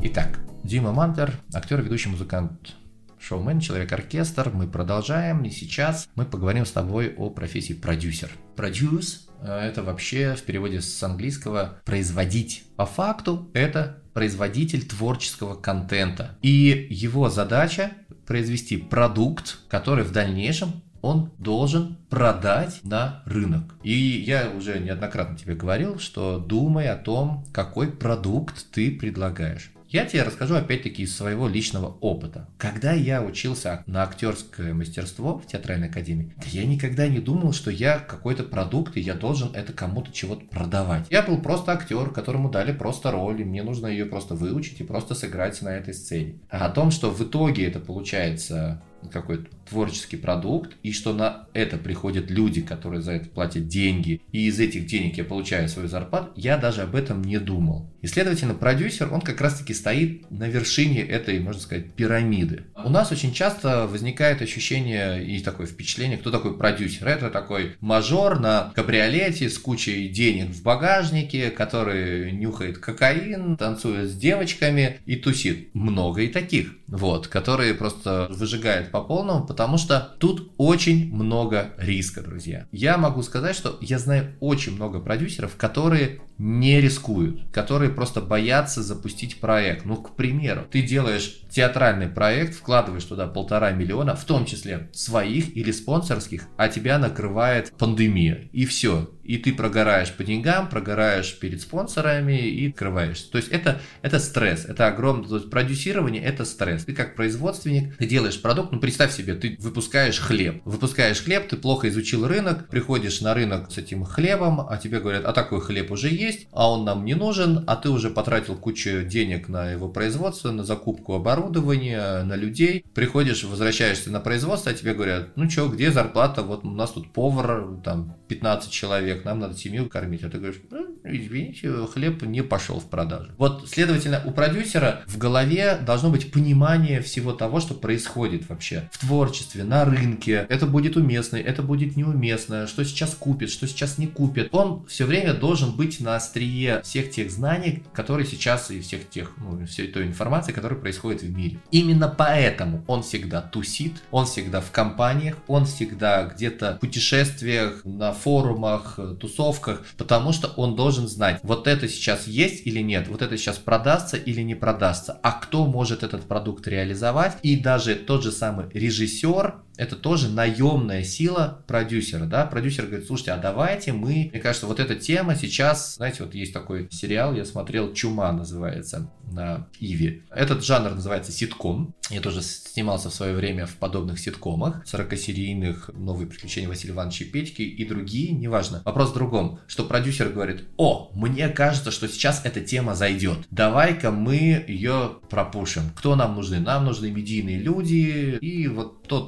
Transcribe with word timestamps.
Итак, 0.00 0.38
Дима 0.62 0.92
Мантлер, 0.92 1.32
актер, 1.52 1.82
ведущий 1.82 2.08
музыкант, 2.08 2.76
шоумен, 3.18 3.58
человек-оркестр. 3.58 4.52
Мы 4.54 4.68
продолжаем, 4.68 5.42
и 5.42 5.50
сейчас 5.50 6.08
мы 6.14 6.24
поговорим 6.24 6.64
с 6.64 6.70
тобой 6.70 7.12
о 7.16 7.30
профессии 7.30 7.72
продюсер. 7.72 8.30
Продюс– 8.54 9.28
это 9.42 9.82
вообще 9.82 10.36
в 10.36 10.42
переводе 10.44 10.82
с 10.82 11.02
английского 11.02 11.80
«производить». 11.84 12.62
По 12.76 12.86
факту 12.86 13.50
это 13.54 14.00
производитель 14.14 14.86
творческого 14.86 15.56
контента. 15.56 16.38
И 16.42 16.86
его 16.90 17.28
задача 17.28 17.90
произвести 18.24 18.76
продукт, 18.76 19.58
который 19.68 20.04
в 20.04 20.12
дальнейшем 20.12 20.84
он 21.02 21.32
должен 21.38 21.96
продать 22.08 22.80
на 22.84 23.22
рынок. 23.26 23.74
И 23.82 23.92
я 23.92 24.50
уже 24.50 24.78
неоднократно 24.78 25.36
тебе 25.36 25.56
говорил, 25.56 25.98
что 25.98 26.38
думай 26.38 26.88
о 26.88 26.96
том, 26.96 27.44
какой 27.52 27.90
продукт 27.90 28.70
ты 28.70 28.92
предлагаешь. 28.92 29.72
Я 29.88 30.04
тебе 30.04 30.22
расскажу 30.22 30.54
опять-таки 30.54 31.04
из 31.04 31.16
своего 31.16 31.48
личного 31.48 31.96
опыта. 32.00 32.46
Когда 32.58 32.92
я 32.92 33.22
учился 33.22 33.82
на 33.86 34.02
актерское 34.02 34.74
мастерство 34.74 35.38
в 35.38 35.46
театральной 35.46 35.88
академии, 35.88 36.34
да 36.36 36.44
я 36.48 36.66
никогда 36.66 37.08
не 37.08 37.20
думал, 37.20 37.54
что 37.54 37.70
я 37.70 37.98
какой-то 37.98 38.44
продукт, 38.44 38.98
и 38.98 39.00
я 39.00 39.14
должен 39.14 39.54
это 39.54 39.72
кому-то 39.72 40.12
чего-то 40.12 40.44
продавать. 40.44 41.06
Я 41.08 41.22
был 41.22 41.40
просто 41.40 41.72
актер, 41.72 42.10
которому 42.10 42.50
дали 42.50 42.72
просто 42.72 43.10
роль, 43.10 43.40
и 43.40 43.44
мне 43.44 43.62
нужно 43.62 43.86
ее 43.86 44.04
просто 44.04 44.34
выучить 44.34 44.78
и 44.80 44.84
просто 44.84 45.14
сыграть 45.14 45.62
на 45.62 45.70
этой 45.70 45.94
сцене. 45.94 46.34
А 46.50 46.66
о 46.66 46.70
том, 46.70 46.90
что 46.90 47.10
в 47.10 47.22
итоге 47.22 47.66
это 47.66 47.80
получается 47.80 48.82
какой-то 49.10 49.46
творческий 49.68 50.16
продукт, 50.16 50.72
и 50.82 50.92
что 50.92 51.12
на 51.12 51.46
это 51.52 51.76
приходят 51.76 52.30
люди, 52.30 52.62
которые 52.62 53.02
за 53.02 53.12
это 53.12 53.28
платят 53.28 53.68
деньги, 53.68 54.22
и 54.32 54.46
из 54.46 54.58
этих 54.60 54.86
денег 54.86 55.18
я 55.18 55.24
получаю 55.24 55.68
свою 55.68 55.88
зарплату, 55.88 56.30
я 56.36 56.56
даже 56.56 56.82
об 56.82 56.94
этом 56.94 57.22
не 57.22 57.38
думал. 57.38 57.90
И, 58.00 58.06
следовательно, 58.06 58.54
продюсер, 58.54 59.12
он 59.12 59.20
как 59.20 59.40
раз-таки 59.40 59.74
стоит 59.74 60.30
на 60.30 60.48
вершине 60.48 61.02
этой, 61.02 61.40
можно 61.40 61.60
сказать, 61.60 61.92
пирамиды. 61.92 62.64
У 62.76 62.88
нас 62.90 63.10
очень 63.10 63.32
часто 63.32 63.86
возникает 63.86 64.40
ощущение 64.40 65.24
и 65.24 65.40
такое 65.40 65.66
впечатление, 65.66 66.16
кто 66.16 66.30
такой 66.30 66.56
продюсер. 66.56 67.08
Это 67.08 67.28
такой 67.28 67.76
мажор 67.80 68.38
на 68.38 68.72
кабриолете 68.74 69.50
с 69.50 69.58
кучей 69.58 70.08
денег 70.08 70.50
в 70.50 70.62
багажнике, 70.62 71.50
который 71.50 72.30
нюхает 72.32 72.78
кокаин, 72.78 73.56
танцует 73.56 74.08
с 74.10 74.14
девочками 74.14 74.98
и 75.06 75.16
тусит. 75.16 75.74
Много 75.74 76.22
и 76.22 76.28
таких, 76.28 76.76
вот, 76.86 77.26
которые 77.26 77.74
просто 77.74 78.28
выжигают 78.30 78.87
по 78.88 79.02
полному, 79.02 79.46
потому 79.46 79.78
что 79.78 80.16
тут 80.18 80.52
очень 80.56 81.14
много 81.14 81.74
риска, 81.78 82.22
друзья. 82.22 82.66
Я 82.72 82.98
могу 82.98 83.22
сказать, 83.22 83.56
что 83.56 83.78
я 83.80 83.98
знаю 83.98 84.34
очень 84.40 84.74
много 84.74 85.00
продюсеров, 85.00 85.56
которые 85.56 86.20
не 86.38 86.80
рискуют, 86.80 87.42
которые 87.52 87.90
просто 87.90 88.20
боятся 88.20 88.82
запустить 88.82 89.40
проект. 89.40 89.84
Ну, 89.84 89.96
к 89.96 90.14
примеру, 90.14 90.66
ты 90.70 90.82
делаешь 90.82 91.40
театральный 91.50 92.08
проект, 92.08 92.54
вкладываешь 92.54 93.04
туда 93.04 93.26
полтора 93.26 93.72
миллиона, 93.72 94.14
в 94.14 94.24
том 94.24 94.46
числе 94.46 94.88
своих 94.92 95.56
или 95.56 95.72
спонсорских, 95.72 96.42
а 96.56 96.68
тебя 96.68 96.98
накрывает 96.98 97.72
пандемия. 97.76 98.48
И 98.52 98.66
все. 98.66 99.10
И 99.28 99.36
ты 99.36 99.52
прогораешь 99.52 100.12
по 100.12 100.24
деньгам, 100.24 100.70
прогораешь 100.70 101.38
перед 101.38 101.60
спонсорами 101.60 102.48
и 102.48 102.70
открываешься. 102.70 103.30
То 103.30 103.36
есть 103.36 103.50
это, 103.50 103.78
это 104.00 104.20
стресс, 104.20 104.64
это 104.64 104.86
огромное, 104.86 105.28
то 105.28 105.36
есть 105.36 105.50
продюсирование 105.50 106.22
это 106.22 106.46
стресс. 106.46 106.84
Ты 106.84 106.94
как 106.94 107.14
производственник, 107.14 107.96
ты 107.98 108.06
делаешь 108.06 108.40
продукт, 108.40 108.72
ну 108.72 108.80
представь 108.80 109.12
себе, 109.12 109.34
ты 109.34 109.56
выпускаешь 109.60 110.18
хлеб. 110.18 110.62
Выпускаешь 110.64 111.22
хлеб, 111.22 111.46
ты 111.46 111.56
плохо 111.56 111.88
изучил 111.90 112.26
рынок, 112.26 112.68
приходишь 112.68 113.20
на 113.20 113.34
рынок 113.34 113.70
с 113.70 113.76
этим 113.76 114.04
хлебом, 114.04 114.60
а 114.60 114.78
тебе 114.78 114.98
говорят, 114.98 115.26
а 115.26 115.32
такой 115.34 115.60
хлеб 115.60 115.90
уже 115.90 116.08
есть, 116.08 116.27
а 116.52 116.70
он 116.70 116.84
нам 116.84 117.04
не 117.04 117.14
нужен, 117.14 117.64
а 117.66 117.76
ты 117.76 117.90
уже 117.90 118.10
потратил 118.10 118.56
кучу 118.56 119.04
денег 119.04 119.48
на 119.48 119.70
его 119.70 119.88
производство, 119.88 120.50
на 120.50 120.64
закупку 120.64 121.14
оборудования, 121.14 122.22
на 122.22 122.36
людей. 122.36 122.84
Приходишь, 122.94 123.44
возвращаешься 123.44 124.10
на 124.10 124.20
производство, 124.20 124.72
а 124.72 124.74
тебе 124.74 124.94
говорят, 124.94 125.36
ну 125.36 125.48
что, 125.48 125.68
где 125.68 125.90
зарплата? 125.90 126.42
Вот 126.42 126.64
у 126.64 126.70
нас 126.70 126.90
тут 126.90 127.12
повар, 127.12 127.66
там 127.84 128.16
15 128.28 128.70
человек, 128.70 129.24
нам 129.24 129.38
надо 129.38 129.56
семью 129.56 129.88
кормить. 129.88 130.22
А 130.22 130.30
ты 130.30 130.38
говоришь, 130.38 130.60
извините, 131.04 131.72
хлеб 131.86 132.22
не 132.22 132.42
пошел 132.42 132.80
в 132.80 132.86
продажу. 132.86 133.30
Вот, 133.38 133.68
следовательно, 133.68 134.22
у 134.24 134.30
продюсера 134.30 135.02
в 135.06 135.18
голове 135.18 135.78
должно 135.84 136.10
быть 136.10 136.32
понимание 136.32 137.00
всего 137.00 137.32
того, 137.32 137.60
что 137.60 137.74
происходит 137.74 138.48
вообще 138.48 138.88
в 138.92 138.98
творчестве, 138.98 139.64
на 139.64 139.84
рынке. 139.84 140.46
Это 140.48 140.66
будет 140.66 140.96
уместно, 140.96 141.36
это 141.36 141.62
будет 141.62 141.96
неуместно, 141.96 142.66
что 142.66 142.84
сейчас 142.84 143.14
купит, 143.14 143.50
что 143.50 143.66
сейчас 143.66 143.98
не 143.98 144.06
купит. 144.06 144.48
Он 144.52 144.84
все 144.86 145.04
время 145.04 145.34
должен 145.34 145.76
быть 145.76 146.00
на 146.00 146.16
острие 146.16 146.82
всех 146.82 147.10
тех 147.10 147.30
знаний, 147.30 147.84
которые 147.92 148.26
сейчас 148.26 148.70
и 148.70 148.80
всех 148.80 149.08
тех, 149.08 149.32
ну, 149.38 149.66
всей 149.66 149.88
той 149.88 150.06
информации, 150.06 150.52
которая 150.52 150.78
происходит 150.78 151.22
в 151.22 151.36
мире. 151.36 151.58
Именно 151.70 152.08
поэтому 152.08 152.84
он 152.86 153.02
всегда 153.02 153.40
тусит, 153.40 154.02
он 154.10 154.26
всегда 154.26 154.60
в 154.60 154.70
компаниях, 154.70 155.36
он 155.46 155.66
всегда 155.66 156.24
где-то 156.24 156.76
в 156.76 156.80
путешествиях, 156.80 157.82
на 157.84 158.12
форумах, 158.12 158.98
тусовках, 159.20 159.84
потому 159.96 160.32
что 160.32 160.48
он 160.48 160.76
должен 160.76 160.87
знать, 160.90 161.40
вот 161.42 161.66
это 161.66 161.88
сейчас 161.88 162.26
есть 162.26 162.66
или 162.66 162.80
нет, 162.80 163.08
вот 163.08 163.22
это 163.22 163.36
сейчас 163.36 163.58
продастся 163.58 164.16
или 164.16 164.42
не 164.42 164.54
продастся, 164.54 165.18
а 165.22 165.32
кто 165.32 165.66
может 165.66 166.02
этот 166.02 166.22
продукт 166.22 166.66
реализовать, 166.66 167.36
и 167.42 167.56
даже 167.56 167.94
тот 167.94 168.22
же 168.22 168.32
самый 168.32 168.66
режиссер, 168.72 169.54
это 169.78 169.96
тоже 169.96 170.28
наемная 170.28 171.04
сила 171.04 171.62
продюсера, 171.66 172.26
да, 172.26 172.44
продюсер 172.44 172.86
говорит, 172.86 173.06
слушайте, 173.06 173.30
а 173.30 173.38
давайте 173.38 173.92
мы, 173.92 174.28
мне 174.32 174.40
кажется, 174.40 174.66
вот 174.66 174.80
эта 174.80 174.96
тема 174.96 175.36
сейчас, 175.36 175.94
знаете, 175.94 176.24
вот 176.24 176.34
есть 176.34 176.52
такой 176.52 176.88
сериал, 176.90 177.34
я 177.34 177.44
смотрел, 177.44 177.94
«Чума» 177.94 178.32
называется, 178.32 179.10
на 179.30 179.68
Иви. 179.78 180.24
Этот 180.30 180.64
жанр 180.64 180.94
называется 180.94 181.32
ситком, 181.32 181.94
я 182.10 182.20
тоже 182.20 182.42
снимался 182.42 183.10
в 183.10 183.14
свое 183.14 183.34
время 183.34 183.66
в 183.66 183.76
подобных 183.76 184.18
ситкомах, 184.18 184.84
40-серийных 184.84 185.90
«Новые 185.94 186.26
приключения 186.26 186.68
Василия 186.68 186.94
Ивановича 186.94 187.26
и 187.26 187.28
Петьки» 187.28 187.62
и 187.62 187.84
другие, 187.84 188.32
неважно. 188.32 188.82
Вопрос 188.84 189.10
в 189.10 189.14
другом, 189.14 189.60
что 189.68 189.84
продюсер 189.84 190.30
говорит, 190.30 190.64
о, 190.76 191.10
мне 191.14 191.48
кажется, 191.48 191.90
что 191.90 192.08
сейчас 192.08 192.40
эта 192.44 192.60
тема 192.60 192.94
зайдет, 192.94 193.38
давай-ка 193.50 194.10
мы 194.10 194.64
ее 194.66 195.18
пропушим. 195.30 195.82
Кто 195.94 196.16
нам 196.16 196.34
нужны? 196.34 196.58
Нам 196.58 196.84
нужны 196.84 197.10
медийные 197.10 197.58
люди, 197.58 198.38
и 198.40 198.66
вот 198.66 199.06
то, 199.06 199.20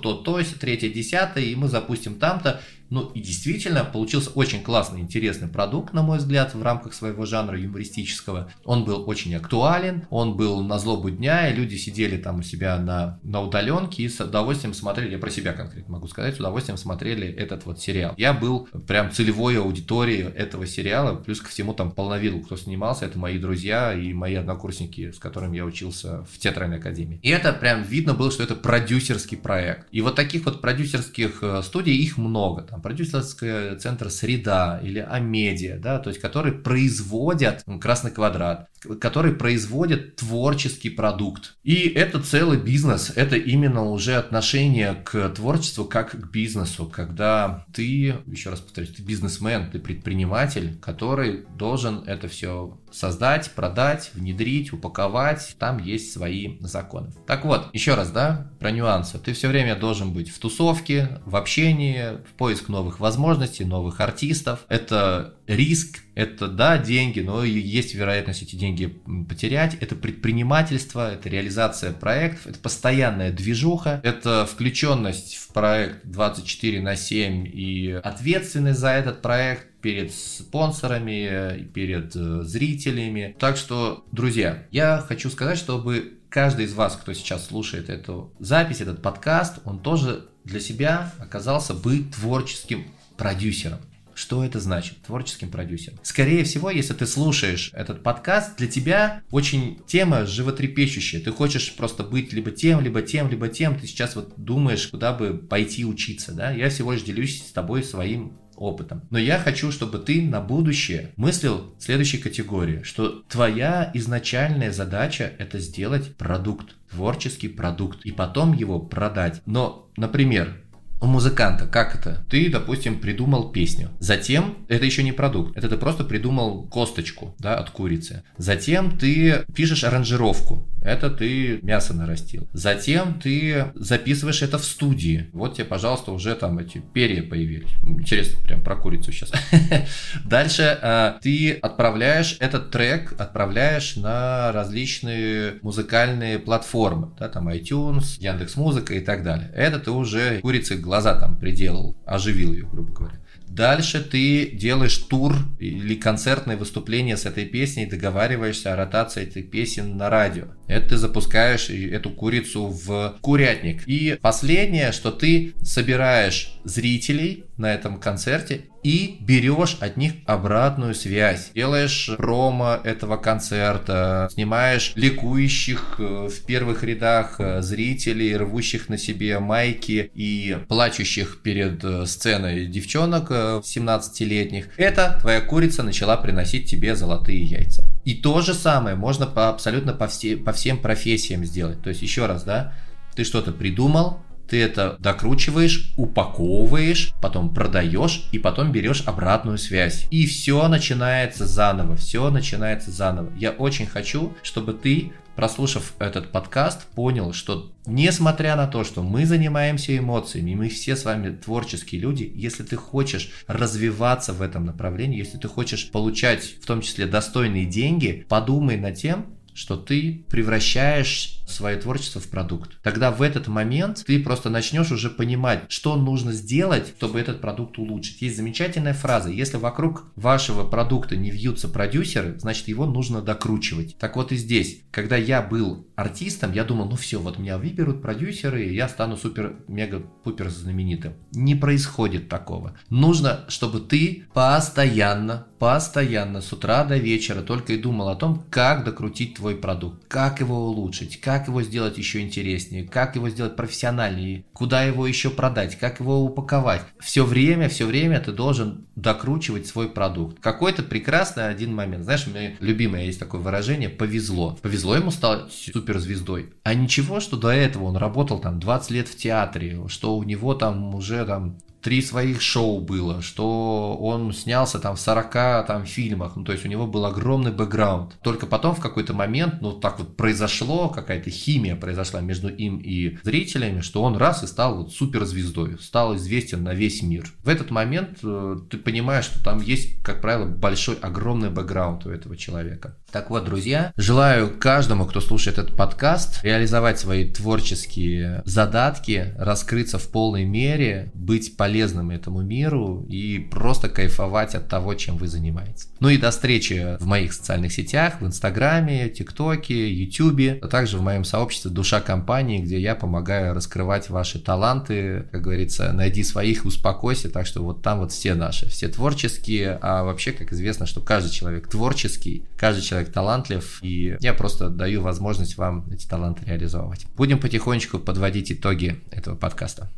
то, 0.43 0.55
то, 0.55 0.59
третье, 0.59 0.89
десятое, 0.89 1.45
и 1.45 1.55
мы 1.55 1.69
запустим 1.69 2.19
там-то. 2.19 2.61
Ну 2.91 3.11
и 3.15 3.21
действительно 3.21 3.85
получился 3.85 4.31
очень 4.31 4.63
классный, 4.63 5.01
интересный 5.01 5.49
продукт, 5.49 5.95
на 5.95 6.03
мой 6.03 6.19
взгляд, 6.19 6.55
в 6.55 6.63
рамках 6.63 6.93
своего 6.93 7.25
жанра 7.25 7.59
юмористического. 7.59 8.53
Он 8.65 8.85
был 8.85 9.09
очень 9.09 9.35
актуален, 9.35 10.07
он 10.11 10.37
был 10.37 10.63
на 10.63 10.79
злобу 10.79 11.11
дня, 11.11 11.49
и 11.49 11.55
люди 11.55 11.77
сидели 11.77 12.17
там 12.17 12.41
у 12.41 12.43
себя 12.43 12.79
на, 12.79 13.19
на 13.23 13.41
удаленке 13.41 14.03
и 14.03 14.09
с 14.09 14.21
удовольствием 14.21 14.75
смотрели, 14.75 15.13
я 15.13 15.19
про 15.19 15.31
себя 15.31 15.53
конкретно 15.53 15.95
могу 15.95 16.09
сказать, 16.09 16.37
с 16.37 16.41
удовольствием 16.41 16.77
смотрели 16.77 17.29
этот 17.29 17.65
вот 17.65 17.81
сериал. 17.81 18.15
Я 18.17 18.33
был 18.33 18.69
прям 18.87 19.13
целевой 19.13 19.59
аудиторией 19.59 20.25
этого 20.25 20.67
сериала, 20.67 21.15
плюс 21.17 21.41
ко 21.41 21.49
всему 21.49 21.75
там 21.75 21.93
полновил, 21.93 22.41
кто 22.41 22.57
снимался, 22.57 23.07
это 23.07 23.19
мои 23.19 23.39
друзья 23.39 23.93
и 23.95 24.13
мои 24.13 24.35
однокурсники, 24.35 25.13
с 25.13 25.19
которыми 25.19 25.57
я 25.57 25.65
учился 25.65 26.25
в 26.33 26.39
театральной 26.39 26.79
академии. 26.79 27.21
И 27.23 27.29
это 27.29 27.53
прям 27.53 27.83
видно 27.83 28.15
было, 28.15 28.31
что 28.31 28.43
это 28.43 28.57
продюсерский 28.57 29.37
проект. 29.37 29.87
И 29.93 30.01
вот 30.01 30.17
таких 30.17 30.45
вот 30.45 30.61
продюсерских 30.61 31.39
э, 31.43 31.63
студий 31.63 31.97
их 31.97 32.19
много. 32.19 32.63
Там 32.63 32.80
продюсерский 32.81 33.77
центр 33.79 34.11
«Среда» 34.11 34.81
или 34.83 34.99
«Амедиа», 34.99 35.79
да, 35.79 35.99
то 35.99 36.11
есть 36.11 36.21
которые 36.21 36.55
производят 36.55 37.65
«Красный 37.81 38.11
квадрат», 38.11 38.69
которые 39.01 39.35
производят 39.35 40.17
творческий 40.17 40.91
продукт. 40.91 41.55
И 41.63 41.89
это 41.89 42.21
целый 42.21 42.59
бизнес, 42.59 43.13
это 43.15 43.37
именно 43.37 43.85
уже 43.85 44.15
отношение 44.15 44.95
к 45.05 45.29
творчеству 45.31 45.85
как 45.85 46.13
к 46.13 46.31
бизнесу, 46.31 46.87
когда 46.87 47.65
ты, 47.75 48.17
еще 48.27 48.51
раз 48.51 48.61
повторюсь, 48.61 48.95
ты 48.95 49.03
бизнесмен, 49.03 49.71
ты 49.71 49.79
предприниматель, 49.79 50.79
который 50.81 51.45
должен 51.57 52.03
это 52.07 52.29
все 52.29 52.79
создать, 52.91 53.51
продать, 53.53 54.11
внедрить, 54.15 54.73
упаковать, 54.73 55.57
там 55.59 55.79
есть 55.79 56.13
свои 56.13 56.59
законы. 56.61 57.13
Так 57.27 57.45
вот, 57.45 57.69
еще 57.73 57.95
раз, 57.95 58.11
да, 58.11 58.51
про 58.59 58.71
нюансы. 58.71 59.19
Ты 59.19 59.33
все 59.33 59.49
время 59.49 59.77
должен 59.77 60.13
быть 60.13 60.31
в 60.31 60.39
тусовке, 60.39 61.21
в 61.25 61.37
общении, 61.37 62.19
в 62.29 62.35
поиск 62.37 62.69
новых 62.71 63.01
возможностей, 63.01 63.65
новых 63.65 64.01
артистов. 64.01 64.65
Это 64.69 65.35
риск, 65.47 66.01
это, 66.15 66.49
да, 66.49 66.79
деньги, 66.79 67.21
но 67.21 67.45
есть 67.45 67.95
вероятность 67.95 68.43
эти 68.43 68.57
деньги 68.57 68.87
потерять. 69.29 69.77
Это 69.81 69.95
предпринимательство, 69.95 71.13
это 71.13 71.29
реализация 71.29 71.93
проектов, 71.93 72.47
это 72.47 72.59
постоянная 72.59 73.33
движуха, 73.33 74.01
это 74.05 74.47
включенность 74.51 75.37
в 75.37 75.53
проект 75.53 76.05
24 76.05 76.81
на 76.81 76.97
7 76.97 77.47
и 77.47 78.01
ответственность 78.03 78.81
за 78.81 78.91
этот 78.91 79.23
проект 79.23 79.67
перед 79.81 80.13
спонсорами, 80.13 81.65
перед 81.73 82.15
э, 82.15 82.43
зрителями. 82.43 83.35
Так 83.39 83.57
что, 83.57 84.05
друзья, 84.13 84.65
я 84.71 84.99
хочу 85.07 85.31
сказать, 85.31 85.59
чтобы 85.59 86.20
каждый 86.31 86.65
из 86.65 86.73
вас, 86.73 86.97
кто 86.97 87.13
сейчас 87.13 87.47
слушает 87.47 87.91
эту 87.91 88.33
запись, 88.39 88.81
этот 88.81 89.03
подкаст, 89.03 89.59
он 89.65 89.81
тоже 89.81 90.29
для 90.45 90.61
себя 90.61 91.13
оказался 91.19 91.75
бы 91.75 92.05
творческим 92.05 92.87
продюсером. 93.17 93.81
Что 94.15 94.45
это 94.45 94.61
значит? 94.61 94.99
Творческим 95.03 95.51
продюсером. 95.51 95.99
Скорее 96.03 96.45
всего, 96.45 96.71
если 96.71 96.93
ты 96.93 97.07
слушаешь 97.07 97.71
этот 97.73 98.03
подкаст, 98.03 98.57
для 98.59 98.67
тебя 98.67 99.23
очень 99.31 99.81
тема 99.87 100.27
животрепещущая. 100.27 101.21
Ты 101.21 101.31
хочешь 101.33 101.75
просто 101.75 102.03
быть 102.03 102.33
либо 102.33 102.51
тем, 102.51 102.81
либо 102.81 103.01
тем, 103.01 103.31
либо 103.31 103.49
тем. 103.49 103.79
Ты 103.79 103.87
сейчас 103.87 104.17
вот 104.17 104.35
думаешь, 104.37 104.89
куда 104.89 105.15
бы 105.15 105.39
пойти 105.39 105.87
учиться, 105.87 106.33
да? 106.33 106.51
Я 106.51 106.69
всего 106.69 106.93
лишь 106.93 107.03
делюсь 107.03 107.43
с 107.47 107.53
тобой 107.53 107.83
своим 107.83 108.39
опытом. 108.61 109.03
Но 109.11 109.19
я 109.19 109.39
хочу, 109.39 109.73
чтобы 109.73 109.99
ты 109.99 110.23
на 110.23 110.41
будущее 110.41 111.13
мыслил 111.17 111.75
в 111.79 111.83
следующей 111.83 112.19
категории, 112.19 112.83
что 112.83 113.25
твоя 113.29 113.91
изначальная 113.95 114.71
задача 114.71 115.33
это 115.39 115.59
сделать 115.59 116.15
продукт, 116.17 116.77
творческий 116.91 117.49
продукт, 117.49 118.05
и 118.05 118.13
потом 118.13 118.53
его 118.53 118.79
продать. 118.79 119.43
Но, 119.47 119.91
например, 119.97 120.61
у 121.01 121.07
музыканта, 121.07 121.67
как 121.67 121.95
это? 121.95 122.25
Ты, 122.29 122.51
допустим, 122.51 123.01
придумал 123.01 123.51
песню. 123.51 123.91
Затем, 123.99 124.59
это 124.69 124.85
еще 124.85 125.03
не 125.03 125.13
продукт, 125.13 125.57
это 125.57 125.69
ты 125.69 125.77
просто 125.77 126.05
придумал 126.05 126.65
косточку, 126.65 127.35
да, 127.39 127.57
от 127.57 127.71
курицы. 127.71 128.23
Затем 128.37 128.99
ты 128.99 129.45
пишешь 129.55 129.85
аранжировку, 129.85 130.67
это 130.83 131.11
ты 131.11 131.61
мясо 131.63 131.95
нарастил. 131.95 132.49
Затем 132.53 133.21
ты 133.21 133.67
записываешь 133.75 134.43
это 134.43 134.59
в 134.59 134.65
студии. 134.65 135.29
Вот 135.33 135.55
тебе, 135.55 135.67
пожалуйста, 135.67 136.13
уже 136.13 136.35
там 136.35 136.59
эти 136.59 136.79
перья 136.79 137.23
появились. 137.23 137.71
Интересно, 137.85 138.43
прям 138.43 138.63
про 138.63 138.77
курицу 138.77 139.13
сейчас. 139.13 139.33
Дальше 140.25 140.79
э, 140.81 141.15
ты 141.23 141.53
отправляешь 141.53 142.37
этот 142.41 142.71
трек, 142.71 143.15
отправляешь 143.19 143.97
на 143.97 144.53
различные 144.53 145.55
музыкальные 145.63 146.39
платформы, 146.39 147.11
да, 147.19 147.29
там 147.29 147.49
iTunes, 147.49 148.19
Яндекс 148.19 148.57
Музыка 148.57 148.95
и 148.95 149.01
так 149.01 149.23
далее. 149.23 149.51
Это 149.55 149.79
ты 149.79 149.91
уже 149.91 150.41
курицы 150.41 150.77
глаза 150.91 151.15
там 151.15 151.39
приделал, 151.39 151.97
оживил 152.05 152.53
ее, 152.53 152.67
грубо 152.67 152.93
говоря. 152.93 153.21
Дальше 153.47 154.01
ты 154.01 154.51
делаешь 154.51 154.97
тур 154.97 155.37
или 155.61 155.95
концертное 155.95 156.57
выступление 156.57 157.17
с 157.17 157.27
этой 157.27 157.47
песней, 157.47 157.87
договариваешься 157.87 158.73
о 158.73 158.77
ротации 158.77 159.23
этих 159.23 159.51
песен 159.51 159.97
на 159.97 160.11
радио. 160.11 160.47
Это 160.67 160.91
ты 160.91 160.97
запускаешь 160.97 161.71
эту 161.71 162.11
курицу 162.11 162.67
в 162.67 163.19
курятник. 163.21 163.87
И 163.87 164.19
последнее, 164.21 164.91
что 164.91 165.13
ты 165.13 165.55
собираешь 165.63 166.55
зрителей 166.65 167.45
на 167.61 167.73
этом 167.73 168.01
концерте 168.01 168.63
и 168.83 169.19
берешь 169.21 169.77
от 169.81 169.97
них 169.97 170.15
обратную 170.27 170.95
связь. 170.95 171.51
Делаешь 171.55 172.11
промо 172.17 172.79
этого 172.83 173.17
концерта, 173.17 174.29
снимаешь 174.33 174.93
ликующих 174.95 175.97
э, 175.99 176.29
в 176.29 176.47
первых 176.47 176.83
рядах 176.83 177.37
э, 177.39 177.61
зрителей, 177.61 178.37
рвущих 178.37 178.89
на 178.89 178.97
себе 178.97 179.39
майки 179.39 180.11
и 180.15 180.57
плачущих 180.69 181.43
перед 181.43 181.85
э, 181.85 182.07
сценой 182.07 182.67
девчонок 182.67 183.31
17-летних. 183.31 184.69
Это 184.79 185.19
твоя 185.21 185.41
курица 185.41 185.83
начала 185.83 186.17
приносить 186.17 186.69
тебе 186.69 186.97
золотые 186.97 187.43
яйца. 187.43 187.87
И 188.05 188.15
то 188.15 188.41
же 188.41 188.55
самое 188.55 188.97
можно 188.97 189.27
по, 189.27 189.51
абсолютно 189.51 189.93
по, 189.93 190.09
все, 190.09 190.37
по 190.37 190.53
всем 190.53 190.79
профессиям 190.79 191.45
сделать. 191.45 191.83
То 191.83 191.91
есть 191.91 192.01
еще 192.03 192.27
раз, 192.27 192.45
да, 192.45 192.73
ты 193.15 193.25
что-то 193.25 193.53
придумал, 193.53 194.21
ты 194.51 194.61
это 194.61 194.97
докручиваешь, 194.99 195.93
упаковываешь, 195.97 197.13
потом 197.23 197.55
продаешь 197.55 198.25
и 198.33 198.39
потом 198.39 198.73
берешь 198.73 199.05
обратную 199.07 199.59
связь. 199.59 200.07
И 200.11 200.27
все 200.27 200.67
начинается 200.69 201.47
заново, 201.47 201.97
все 201.97 202.31
начинается 202.31 202.91
заново. 202.91 203.33
Я 203.37 203.53
очень 203.53 203.87
хочу, 203.87 204.35
чтобы 204.43 204.75
ты 204.75 205.13
прослушав 205.37 205.95
этот 206.01 206.33
подкаст, 206.33 206.87
понял, 206.89 207.33
что 207.33 207.73
несмотря 207.87 208.57
на 208.57 208.67
то, 208.67 208.85
что 208.85 209.03
мы 209.03 209.25
занимаемся 209.25 209.97
эмоциями, 209.97 210.55
мы 210.55 210.69
все 210.69 210.97
с 210.97 211.05
вами 211.05 211.35
творческие 211.35 212.01
люди, 212.01 212.31
если 212.35 212.63
ты 212.65 212.77
хочешь 212.77 213.31
развиваться 213.47 214.35
в 214.35 214.43
этом 214.43 214.67
направлении, 214.67 215.17
если 215.17 215.39
ты 215.39 215.49
хочешь 215.49 215.91
получать 215.91 216.43
в 216.61 216.67
том 216.67 216.83
числе 216.83 217.07
достойные 217.07 217.65
деньги, 217.65 218.27
подумай 218.29 218.77
над 218.77 218.97
тем, 218.97 219.27
что 219.55 219.77
ты 219.77 220.25
превращаешь 220.29 221.40
свое 221.51 221.77
творчество 221.77 222.21
в 222.21 222.29
продукт. 222.29 222.81
Тогда 222.83 223.11
в 223.11 223.23
этот 223.23 223.49
момент 223.49 224.05
ты 224.07 224.23
просто 224.23 224.51
начнешь 224.51 224.91
уже 224.91 225.11
понимать, 225.11 225.65
что 225.69 225.97
нужно 225.97 226.33
сделать, 226.33 226.95
чтобы 226.97 227.21
этот 227.21 227.41
продукт 227.41 227.79
улучшить. 227.79 228.23
Есть 228.23 228.37
замечательная 228.37 228.95
фраза, 228.95 229.31
если 229.31 229.57
вокруг 229.57 230.05
вашего 230.17 230.69
продукта 230.69 231.17
не 231.17 231.31
вьются 231.31 231.69
продюсеры, 231.69 232.39
значит 232.39 232.69
его 232.69 232.87
нужно 232.87 233.23
докручивать. 233.23 233.97
Так 233.99 234.17
вот 234.17 234.33
и 234.33 234.37
здесь, 234.37 234.83
когда 234.91 235.17
я 235.17 235.43
был 235.43 235.87
артистом, 235.97 236.53
я 236.53 236.65
думал, 236.65 236.89
ну 236.89 236.97
все, 236.97 237.19
вот 237.21 237.39
меня 237.39 237.59
выберут 237.59 238.03
продюсеры, 238.03 238.65
и 238.65 238.75
я 238.75 238.89
стану 238.89 239.17
супер-мега-пупер 239.17 240.49
знаменитым. 240.49 241.15
Не 241.33 241.55
происходит 241.55 242.29
такого. 242.29 242.77
Нужно, 242.89 243.45
чтобы 243.49 243.81
ты 243.81 244.25
постоянно, 244.33 245.47
постоянно 245.59 246.41
с 246.41 246.53
утра 246.53 246.85
до 246.85 246.97
вечера 246.97 247.43
только 247.43 247.75
и 247.75 247.79
думал 247.79 248.09
о 248.09 248.17
том, 248.17 248.45
как 248.51 248.85
докрутить 248.85 249.35
твой 249.35 249.57
продукт, 249.57 250.05
как 250.09 250.41
его 250.41 250.67
улучшить, 250.67 251.21
как 251.41 251.49
его 251.49 251.63
сделать 251.63 251.97
еще 251.97 252.21
интереснее, 252.21 252.87
как 252.87 253.17
его 253.17 253.31
сделать 253.31 253.57
профессиональнее, 253.57 254.45
куда 254.53 254.83
его 254.83 255.07
еще 255.07 255.31
продать, 255.31 255.79
как 255.79 255.99
его 255.99 256.23
упаковать. 256.23 256.83
Все 256.99 257.25
время, 257.25 257.71
все 257.71 257.87
время 257.87 258.21
ты 258.21 258.33
должен 258.33 258.85
докручивать 258.95 259.67
свой 259.67 259.89
продукт. 259.89 260.39
Какой-то 260.41 260.83
прекрасный 260.83 261.49
один 261.49 261.75
момент. 261.75 262.05
Знаешь, 262.05 262.27
у 262.27 262.31
меня 262.31 262.57
любимое 262.61 263.07
есть 263.07 263.19
такое 263.19 263.41
выражение 263.41 263.89
«повезло». 263.89 264.59
Повезло 264.61 264.97
ему 264.97 265.11
стать 265.11 265.51
суперзвездой. 265.51 266.53
А 266.63 266.75
ничего, 266.75 267.21
что 267.21 267.39
до 267.39 267.49
этого 267.49 267.85
он 267.85 267.97
работал 267.97 268.39
там 268.39 268.61
20 268.61 268.91
лет 268.91 269.09
в 269.09 269.17
театре, 269.17 269.81
что 269.89 270.19
у 270.19 270.23
него 270.25 270.53
там 270.53 270.95
уже 270.95 271.25
там 271.25 271.57
три 271.83 272.03
своих 272.03 272.41
шоу 272.41 272.81
было, 272.81 273.23
что 273.23 273.97
он 274.01 274.33
снялся 274.33 274.79
там 274.79 274.97
в 274.97 275.01
40 275.01 275.33
там 275.67 275.87
фильмах, 275.87 276.37
ну 276.37 276.45
то 276.45 276.53
есть 276.53 276.65
у 276.65 276.69
него 276.69 276.87
был 276.87 277.05
огромный 277.07 277.53
бэкграунд. 277.53 278.19
Только 278.23 278.47
потом 278.47 278.75
в 278.75 278.81
какой-то 278.81 279.15
момент, 279.15 279.61
ну 279.61 279.73
так 279.73 279.99
вот 279.99 280.17
произошло, 280.17 280.89
какая-то 280.89 281.31
химия 281.31 281.77
произошла 281.77 282.21
между 282.21 282.49
им 282.49 282.79
и 282.79 283.19
зрителями, 283.23 283.81
что 283.81 284.03
он 284.03 284.17
раз 284.17 284.43
и 284.43 284.47
стал 284.47 284.77
вот 284.77 284.93
суперзвездой, 284.93 285.79
стал 285.81 286.17
известен 286.17 286.63
на 286.63 286.75
весь 286.75 287.03
мир. 287.03 287.31
В 287.43 287.49
этот 287.49 287.71
момент 287.71 288.19
э, 288.23 288.57
ты 288.71 288.79
понимаешь, 288.79 289.25
что 289.25 289.43
там 289.43 289.61
есть, 289.61 290.03
как 290.03 290.21
правило, 290.21 290.47
большой, 290.47 290.97
огромный 290.97 291.51
бэкграунд 291.51 292.07
у 292.07 292.11
этого 292.11 292.37
человека. 292.37 292.97
Так 293.11 293.31
вот, 293.31 293.45
друзья, 293.45 293.93
желаю 293.97 294.57
каждому, 294.59 295.05
кто 295.05 295.21
слушает 295.21 295.59
этот 295.59 295.77
подкаст, 295.77 296.45
реализовать 296.45 296.99
свои 296.99 297.29
творческие 297.29 298.43
задатки, 298.45 299.35
раскрыться 299.37 299.99
в 299.99 300.09
полной 300.11 300.45
мере, 300.45 301.11
быть 301.15 301.57
полезным 301.57 301.70
полезным 301.71 302.11
этому 302.11 302.43
миру 302.43 303.07
и 303.09 303.39
просто 303.39 303.89
кайфовать 303.89 304.57
от 304.57 304.69
того, 304.69 304.95
чем 304.95 305.17
вы 305.17 305.29
занимаетесь. 305.29 305.87
Ну 306.01 306.09
и 306.09 306.17
до 306.17 306.33
встречи 306.33 306.97
в 306.99 307.07
моих 307.07 307.33
социальных 307.33 307.73
сетях, 307.73 308.21
в 308.21 308.27
Инстаграме, 308.27 309.09
ТикТоке, 309.09 309.93
Ютубе, 309.93 310.59
а 310.61 310.67
также 310.67 310.99
в 310.99 311.03
моем 311.03 311.23
сообществе 311.23 311.71
«Душа 311.71 312.01
компании», 312.01 312.59
где 312.59 312.81
я 312.81 312.97
помогаю 312.97 313.55
раскрывать 313.55 314.11
ваши 314.11 314.41
таланты, 314.41 315.29
как 315.31 315.43
говорится, 315.43 315.93
найди 315.93 316.25
своих, 316.25 316.65
успокойся, 316.65 317.31
так 317.31 317.47
что 317.47 317.63
вот 317.63 317.83
там 317.83 318.01
вот 318.01 318.11
все 318.11 318.35
наши, 318.35 318.69
все 318.69 318.89
творческие, 318.89 319.79
а 319.81 320.03
вообще, 320.03 320.33
как 320.33 320.53
известно, 320.53 320.87
что 320.87 321.01
каждый 321.01 321.31
человек 321.31 321.69
творческий, 321.69 322.47
каждый 322.57 322.83
человек 322.83 323.13
талантлив, 323.13 323.79
и 323.83 324.17
я 324.19 324.35
просто 324.35 324.71
даю 324.71 325.03
возможность 325.03 325.57
вам 325.57 325.87
эти 325.93 326.09
таланты 326.09 326.45
реализовывать. 326.47 327.07
Будем 327.17 327.39
потихонечку 327.39 328.01
подводить 328.01 328.51
итоги 328.51 329.01
этого 329.13 329.37
подкаста. 329.37 329.89